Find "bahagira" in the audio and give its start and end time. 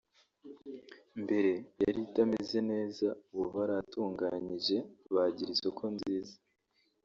5.13-5.49